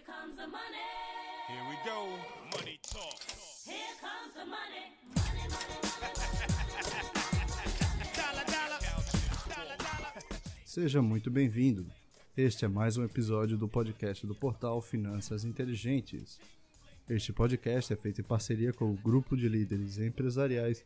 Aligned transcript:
Here 0.00 0.14
comes 0.16 0.36
the 0.36 0.46
money. 0.46 0.88
Here 1.46 1.64
we 1.68 1.76
go. 1.84 2.08
Money 2.56 2.80
talk. 2.82 3.20
Here 3.66 3.94
comes 4.00 4.32
the 4.34 4.46
money. 4.46 4.96
Money, 5.14 5.44
money, 5.50 5.76
money. 6.00 6.24
Dollar, 8.16 8.46
dollar. 8.46 8.80
Dollar, 9.48 9.76
dollar. 9.76 10.12
Seja 10.64 11.02
muito 11.02 11.30
bem-vindo. 11.30 11.86
Este 12.34 12.64
é 12.64 12.68
mais 12.68 12.96
um 12.96 13.04
episódio 13.04 13.58
do 13.58 13.68
podcast 13.68 14.26
do 14.26 14.34
portal 14.34 14.80
Finanças 14.80 15.44
Inteligentes. 15.44 16.40
Este 17.06 17.32
podcast 17.34 17.92
é 17.92 17.96
feito 17.96 18.22
em 18.22 18.24
parceria 18.24 18.72
com 18.72 18.90
o 18.90 18.96
grupo 18.96 19.36
de 19.36 19.48
líderes 19.48 19.98
empresariais 19.98 20.82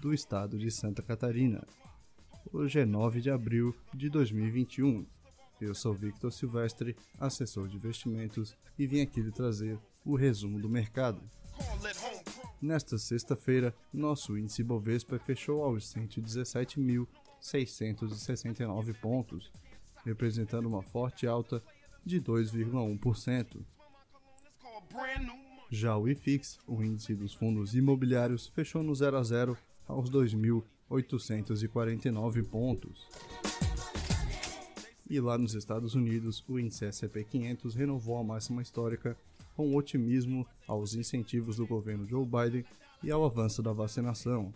do 0.00 0.14
estado 0.14 0.58
de 0.58 0.70
Santa 0.70 1.02
Catarina. 1.02 1.66
Hoje 2.50 2.80
é 2.80 2.86
9 2.86 3.20
de 3.20 3.30
abril 3.30 3.74
de 3.92 4.08
2021. 4.08 5.04
Eu 5.64 5.74
sou 5.74 5.92
Victor 5.94 6.30
Silvestre, 6.30 6.94
assessor 7.18 7.66
de 7.68 7.76
investimentos, 7.76 8.54
e 8.78 8.86
vim 8.86 9.00
aqui 9.00 9.22
lhe 9.22 9.32
trazer 9.32 9.78
o 10.04 10.14
resumo 10.14 10.60
do 10.60 10.68
mercado. 10.68 11.22
Nesta 12.60 12.98
sexta-feira, 12.98 13.74
nosso 13.90 14.36
índice 14.36 14.62
Bovespa 14.62 15.18
fechou 15.18 15.64
aos 15.64 15.90
117.669 15.94 18.92
pontos, 19.00 19.50
representando 20.04 20.66
uma 20.66 20.82
forte 20.82 21.26
alta 21.26 21.62
de 22.04 22.20
2,1%. 22.20 23.64
Call 24.60 24.82
brand 24.92 25.20
new 25.20 25.34
money. 25.34 25.64
Já 25.70 25.96
o 25.96 26.06
IFIX, 26.06 26.58
o 26.66 26.82
índice 26.82 27.14
dos 27.14 27.32
fundos 27.32 27.74
imobiliários, 27.74 28.48
fechou 28.48 28.82
no 28.82 28.94
0 28.94 29.16
a 29.16 29.22
0 29.22 29.56
aos 29.88 30.10
2.849 30.10 32.46
pontos. 32.46 33.08
E 35.08 35.20
lá 35.20 35.36
nos 35.36 35.54
Estados 35.54 35.94
Unidos, 35.94 36.42
o 36.48 36.58
índice 36.58 36.86
S&P 36.86 37.24
500 37.24 37.74
renovou 37.74 38.16
a 38.16 38.24
máxima 38.24 38.62
histórica 38.62 39.14
com 39.54 39.76
otimismo 39.76 40.46
aos 40.66 40.94
incentivos 40.94 41.56
do 41.56 41.66
governo 41.66 42.06
Joe 42.06 42.24
Biden 42.24 42.64
e 43.02 43.10
ao 43.10 43.22
avanço 43.24 43.62
da 43.62 43.72
vacinação. 43.72 44.52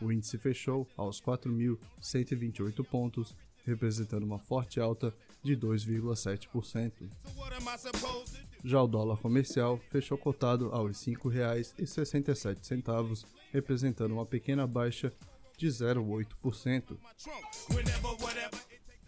O 0.00 0.10
índice 0.10 0.38
fechou 0.38 0.88
aos 0.96 1.20
4.128 1.20 2.84
pontos, 2.84 3.36
representando 3.64 4.24
uma 4.24 4.38
forte 4.38 4.80
alta 4.80 5.14
de 5.42 5.54
2,7%. 5.56 6.48
So 6.48 6.58
what 7.36 7.54
am 7.54 7.68
I 7.68 7.76
supposed 7.76 8.34
to 8.34 8.40
do? 8.62 8.68
Já 8.68 8.82
o 8.82 8.88
dólar 8.88 9.18
comercial 9.18 9.78
fechou 9.90 10.16
cotado 10.16 10.70
aos 10.72 11.06
R$ 11.06 11.14
5,67, 11.14 13.24
representando 13.52 14.12
uma 14.12 14.26
pequena 14.26 14.66
baixa 14.66 15.12
de 15.56 15.68
0,8%. 15.68 16.96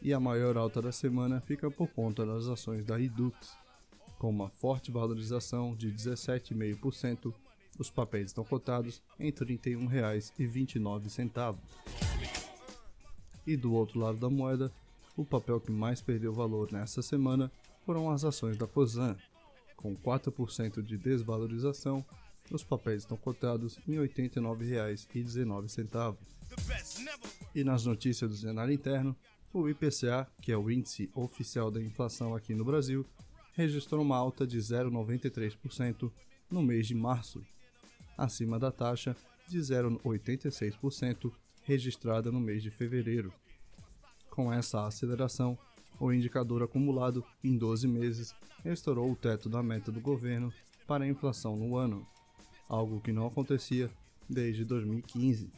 E 0.02 0.14
a 0.14 0.20
maior 0.20 0.56
alta 0.56 0.80
da 0.80 0.92
semana 0.92 1.42
fica 1.42 1.70
por 1.70 1.88
conta 1.88 2.24
das 2.24 2.46
ações 2.46 2.84
da 2.84 2.96
Redux. 2.96 3.54
Com 4.18 4.30
uma 4.30 4.48
forte 4.48 4.90
valorização 4.90 5.74
de 5.74 5.92
17,5%, 5.92 7.34
os 7.78 7.90
papéis 7.90 8.26
estão 8.26 8.44
cotados 8.44 9.02
em 9.18 9.26
R$ 9.26 9.32
31,29. 9.32 11.56
E 13.46 13.56
do 13.56 13.72
outro 13.72 14.00
lado 14.00 14.18
da 14.18 14.30
moeda, 14.30 14.72
o 15.16 15.24
papel 15.24 15.60
que 15.60 15.72
mais 15.72 16.00
perdeu 16.00 16.32
valor 16.32 16.72
nessa 16.72 17.02
semana 17.02 17.52
foram 17.84 18.10
as 18.10 18.24
ações 18.24 18.56
da 18.56 18.66
Cosan. 18.66 19.16
Com 19.76 19.94
4% 19.96 20.82
de 20.82 20.98
desvalorização, 20.98 22.04
os 22.50 22.64
papéis 22.64 23.02
estão 23.02 23.16
cotados 23.16 23.78
em 23.86 23.98
R$ 23.98 24.08
89,19. 24.08 26.16
The 26.48 26.56
best 26.66 27.02
never. 27.02 27.30
E 27.54 27.62
nas 27.64 27.84
notícias 27.84 28.30
do 28.30 28.36
cenário 28.36 28.72
interno, 28.72 29.16
o 29.52 29.68
IPCA, 29.68 30.26
que 30.40 30.52
é 30.52 30.56
o 30.56 30.70
índice 30.70 31.10
oficial 31.14 31.70
da 31.70 31.82
inflação 31.82 32.34
aqui 32.34 32.54
no 32.54 32.64
Brasil, 32.64 33.04
registrou 33.54 34.02
uma 34.02 34.16
alta 34.16 34.46
de 34.46 34.58
0,93% 34.58 36.10
no 36.50 36.62
mês 36.62 36.86
de 36.86 36.94
março, 36.94 37.44
acima 38.16 38.58
da 38.58 38.70
taxa 38.70 39.16
de 39.48 39.58
0,86% 39.58 41.32
registrada 41.62 42.30
no 42.30 42.40
mês 42.40 42.62
de 42.62 42.70
fevereiro. 42.70 43.32
Com 44.30 44.52
essa 44.52 44.86
aceleração, 44.86 45.58
o 45.98 46.12
indicador 46.12 46.62
acumulado 46.62 47.24
em 47.42 47.58
12 47.58 47.86
meses 47.86 48.34
estourou 48.64 49.10
o 49.10 49.16
teto 49.16 49.48
da 49.48 49.62
meta 49.62 49.90
do 49.90 50.00
governo 50.00 50.52
para 50.86 51.04
a 51.04 51.08
inflação 51.08 51.56
no 51.56 51.76
ano, 51.76 52.06
algo 52.68 53.00
que 53.00 53.12
não 53.12 53.26
acontecia 53.26 53.90
desde 54.28 54.64
2015. 54.64 55.50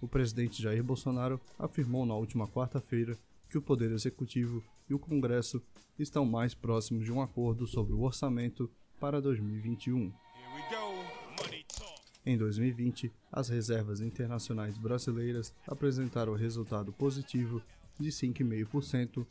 O 0.00 0.06
presidente 0.06 0.62
Jair 0.62 0.82
Bolsonaro 0.82 1.40
afirmou 1.58 2.06
na 2.06 2.14
última 2.14 2.46
quarta-feira 2.46 3.18
que 3.48 3.58
o 3.58 3.62
Poder 3.62 3.90
Executivo 3.90 4.62
e 4.88 4.94
o 4.94 4.98
Congresso 4.98 5.60
estão 5.98 6.24
mais 6.24 6.54
próximos 6.54 7.04
de 7.04 7.12
um 7.12 7.20
acordo 7.20 7.66
sobre 7.66 7.92
o 7.92 8.02
orçamento 8.02 8.70
para 9.00 9.20
2021. 9.20 9.98
Here 9.98 10.12
we 10.54 10.62
go. 10.70 11.42
Money 11.42 11.64
talk. 11.64 12.00
Em 12.24 12.36
2020, 12.36 13.12
as 13.32 13.48
reservas 13.48 14.00
internacionais 14.00 14.78
brasileiras 14.78 15.52
apresentaram 15.66 16.34
resultado 16.34 16.92
positivo 16.92 17.60
de 17.98 18.10
5,5%, 18.10 19.26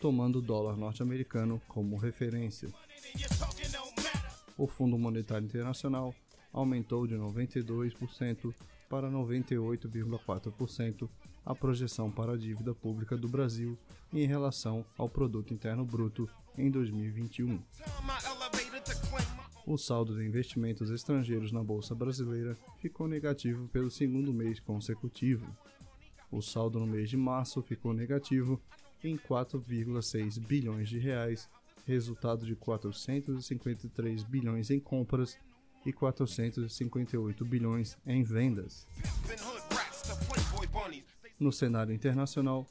tomando 0.00 0.38
o 0.38 0.42
dólar 0.42 0.76
norte-americano 0.76 1.60
como 1.68 1.98
referência. 1.98 2.70
O 4.56 4.66
Fundo 4.66 4.98
Monetário 4.98 5.44
Internacional 5.44 6.14
aumentou 6.52 7.06
de 7.06 7.16
92% 7.16 8.54
para 8.90 9.08
98,4% 9.08 11.08
a 11.46 11.54
projeção 11.54 12.10
para 12.10 12.32
a 12.32 12.36
dívida 12.36 12.74
pública 12.74 13.16
do 13.16 13.28
Brasil 13.28 13.78
em 14.12 14.26
relação 14.26 14.84
ao 14.98 15.08
produto 15.08 15.54
interno 15.54 15.84
bruto 15.84 16.28
em 16.58 16.68
2021. 16.68 17.46
Time 17.46 17.62
I 18.08 18.18
elevated 18.26 18.82
to 18.84 18.96
claim 19.08 19.24
my 19.36 19.44
O 19.64 19.78
saldo 19.78 20.16
de 20.16 20.26
investimentos 20.26 20.90
estrangeiros 20.90 21.52
na 21.52 21.62
bolsa 21.62 21.94
brasileira 21.94 22.58
ficou 22.80 23.06
negativo 23.06 23.68
pelo 23.68 23.90
segundo 23.90 24.32
mês 24.32 24.58
consecutivo. 24.58 25.46
O 26.28 26.42
saldo 26.42 26.80
no 26.80 26.86
mês 26.86 27.08
de 27.08 27.16
março 27.16 27.62
ficou 27.62 27.94
negativo 27.94 28.60
em 29.04 29.16
4,6 29.16 30.40
bilhões 30.40 30.88
de 30.88 30.98
reais, 30.98 31.48
resultado 31.86 32.44
de 32.44 32.56
453 32.56 34.24
bilhões 34.24 34.68
em 34.70 34.80
compras 34.80 35.38
e 35.84 35.92
458 35.92 37.44
bilhões 37.44 37.96
em 38.06 38.22
vendas. 38.22 38.86
No 41.38 41.52
cenário 41.52 41.94
internacional, 41.94 42.66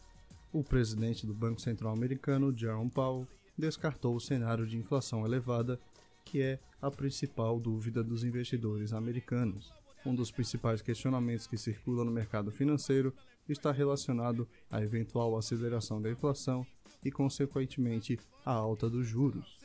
o 0.52 0.64
presidente 0.64 1.26
do 1.26 1.34
Banco 1.34 1.62
Central 1.62 1.94
americano, 1.94 2.56
Jerome 2.56 2.90
Powell, 2.90 3.28
descartou 3.58 4.16
o 4.16 4.20
cenário 4.20 4.66
de 4.66 4.78
inflação 4.78 5.26
elevada, 5.26 5.80
que 6.24 6.42
é 6.42 6.60
a 6.82 6.90
principal 6.90 7.60
dúvida 7.60 8.04
dos 8.04 8.24
investidores 8.24 8.94
americanos. 8.94 9.74
Um 10.06 10.16
dos 10.16 10.32
principais 10.32 10.82
questionamentos 10.82 11.46
que 11.46 11.58
circula 11.58 12.06
no 12.06 12.12
mercado 12.12 12.52
financeiro 12.52 13.14
está 13.48 13.72
relacionado 13.72 14.48
à 14.70 14.82
eventual 14.82 15.38
aceleração 15.38 16.02
da 16.02 16.10
inflação 16.10 16.66
e, 17.04 17.12
consequentemente, 17.12 18.20
à 18.46 18.52
alta 18.52 18.90
dos 18.90 19.08
juros. 19.08 19.58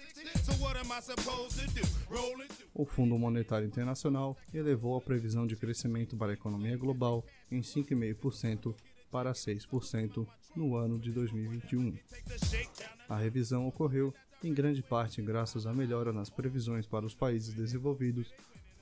O 2.75 2.85
Fundo 2.85 3.19
Monetário 3.19 3.67
Internacional 3.67 4.37
elevou 4.53 4.97
a 4.97 5.01
previsão 5.01 5.47
de 5.47 5.57
crescimento 5.57 6.17
para 6.17 6.33
a 6.33 6.35
economia 6.35 6.77
global 6.77 7.25
em 7.51 7.61
5,5% 7.61 8.75
para 9.11 9.33
6% 9.33 10.27
no 10.57 10.77
ano 10.77 10.99
de 10.99 11.13
2021. 11.13 11.93
Take 11.93 12.25
the 12.25 12.39
shake 12.47 12.71
down. 12.79 12.91
A 13.09 13.17
revisão 13.17 13.69
ocorreu 13.69 14.13
em 14.43 14.53
grande 14.53 14.83
parte 14.83 15.23
graças 15.23 15.67
à 15.67 15.73
melhora 15.73 16.13
nas 16.13 16.29
previsões 16.29 16.87
para 16.87 17.07
os 17.07 17.15
países 17.15 17.55
desenvolvidos, 17.55 18.33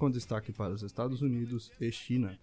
com 0.03 0.11
destaque 0.11 0.51
para 0.51 0.75
os 0.75 0.83
Estados 0.83 1.23
Unidos 1.23 1.71
e 1.81 1.89
China. 1.93 2.37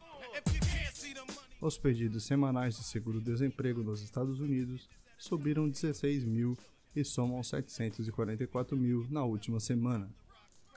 Os 1.60 1.78
pedidos 1.78 2.24
semanais 2.24 2.78
de 2.78 2.86
seguro-desemprego 2.86 3.84
nos 3.84 4.02
Estados 4.02 4.40
Unidos 4.40 4.88
subiram 5.18 5.68
16 5.68 6.24
mil 6.24 6.58
e 6.96 7.04
somam 7.04 7.44
744 7.44 8.78
mil 8.78 9.06
na 9.10 9.26
última 9.26 9.60
semana, 9.60 10.10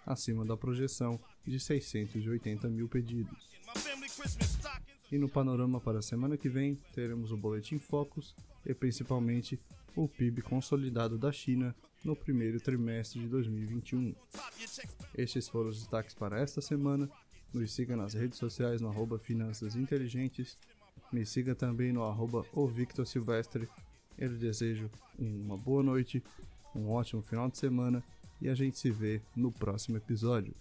acima 0.05 0.45
da 0.45 0.57
projeção 0.57 1.21
de 1.47 1.61
680 1.61 2.69
mil 2.69 2.89
pedidos. 2.89 3.49
E 5.13 5.17
no 5.17 5.29
panorama 5.29 5.81
para 5.81 6.01
a 6.01 6.03
semana 6.03 6.37
que 6.37 6.49
vem, 6.49 6.75
teremos 6.93 7.31
o 7.31 7.37
Boletim 7.37 7.79
Focus 7.79 8.35
e 8.67 8.75
principalmente 8.75 9.57
o 9.95 10.09
PIB 10.09 10.43
consolidado 10.43 11.17
da 11.17 11.31
China 11.31 11.77
no 12.05 12.17
primeiro 12.17 12.61
trimestre 12.61 13.21
de 13.21 13.29
2021. 13.29 14.13
Top 14.13 14.61
your 14.61 14.69
checks. 14.69 14.95
Estes 15.17 15.49
foram 15.49 15.71
os 15.71 15.79
destaques 15.79 16.15
para 16.15 16.41
esta 16.41 16.61
semana. 16.61 17.09
Nos 17.53 17.73
siga 17.73 17.97
nas 17.97 18.15
redes 18.15 18.39
sociais 18.39 18.81
no 18.81 18.89
arroba 18.89 19.19
Finanças 19.19 19.77
Inteligentes. 19.77 20.57
Me 21.13 21.27
siga 21.27 21.55
também 21.55 21.93
no 21.93 22.03
arroba 22.03 22.45
o 22.53 22.67
Victor 22.67 23.07
Silvestre. 23.07 23.69
Eu 24.19 24.31
desejo 24.31 24.91
uma 25.19 25.57
boa 25.57 25.83
noite, 25.83 26.23
um 26.75 26.91
ótimo 26.91 27.23
final 27.23 27.51
de 27.51 27.59
semana 27.59 28.03
e 28.41 28.49
a 28.49 28.55
gente 28.55 28.79
se 28.79 28.91
vê 28.91 29.21
no 29.37 29.53
próximo 29.53 29.97
episódio. 29.97 30.55